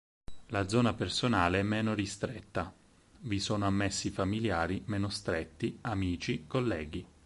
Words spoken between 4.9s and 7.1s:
stretti, amici, colleghi.